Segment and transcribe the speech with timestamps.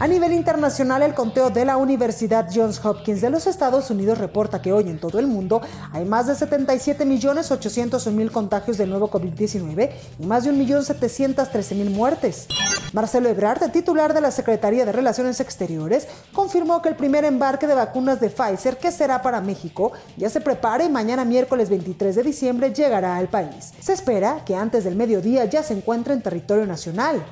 [0.00, 4.62] A nivel internacional, el conteo de la Universidad Johns Hopkins de los Estados Unidos reporta
[4.62, 5.60] que hoy en todo el mundo
[5.92, 12.46] hay más de 77.801.000 contagios del nuevo COVID-19 y más de 1.713.000 muertes.
[12.94, 17.74] Marcelo Ebrard, titular de la Secretaría de Relaciones Exteriores, confirmó que el primer embarque de
[17.74, 22.22] vacunas de Pfizer, que será para México, ya se prepara y mañana miércoles 23 de
[22.22, 23.74] diciembre llegará al país.
[23.80, 27.22] Se espera que antes del mediodía ya se encuentre en territorio nacional.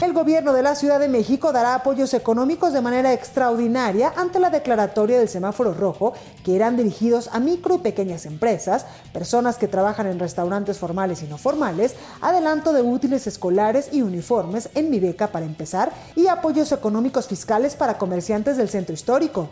[0.00, 4.50] El gobierno de la Ciudad de México dará apoyos económicos de manera extraordinaria ante la
[4.50, 6.14] declaratoria del semáforo rojo
[6.44, 11.26] que irán dirigidos a micro y pequeñas empresas, personas que trabajan en restaurantes formales y
[11.26, 16.72] no formales, adelanto de útiles escolares y uniformes en mi beca para empezar y apoyos
[16.72, 19.48] económicos fiscales para comerciantes del centro histórico.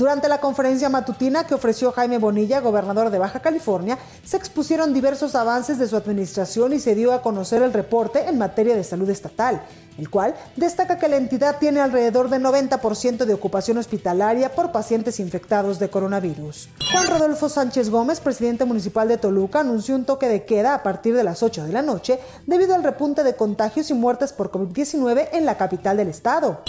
[0.00, 5.34] Durante la conferencia matutina que ofreció Jaime Bonilla, gobernador de Baja California, se expusieron diversos
[5.34, 9.10] avances de su administración y se dio a conocer el reporte en materia de salud
[9.10, 9.60] estatal,
[9.98, 15.20] el cual destaca que la entidad tiene alrededor del 90% de ocupación hospitalaria por pacientes
[15.20, 16.70] infectados de coronavirus.
[16.90, 21.14] Juan Rodolfo Sánchez Gómez, presidente municipal de Toluca, anunció un toque de queda a partir
[21.14, 25.28] de las 8 de la noche debido al repunte de contagios y muertes por COVID-19
[25.32, 26.62] en la capital del estado.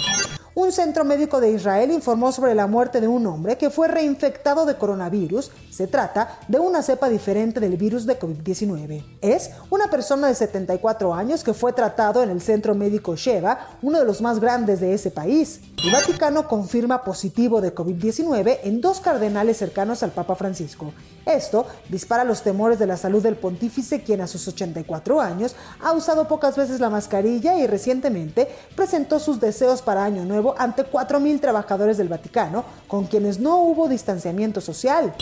[0.53, 4.65] Un centro médico de Israel informó sobre la muerte de un hombre que fue reinfectado
[4.65, 5.49] de coronavirus.
[5.71, 9.01] Se trata de una cepa diferente del virus de COVID-19.
[9.21, 13.99] Es una persona de 74 años que fue tratado en el centro médico Sheva, uno
[13.99, 15.61] de los más grandes de ese país.
[15.83, 20.93] El Vaticano confirma positivo de COVID-19 en dos cardenales cercanos al Papa Francisco.
[21.25, 25.93] Esto dispara los temores de la salud del pontífice, quien a sus 84 años ha
[25.93, 31.39] usado pocas veces la mascarilla y recientemente presentó sus deseos para Año Nuevo ante 4.000
[31.41, 35.15] trabajadores del Vaticano, con quienes no hubo distanciamiento social.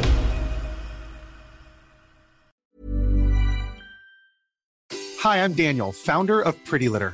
[5.24, 7.14] Hi, I'm Daniel, founder of Pretty Litter.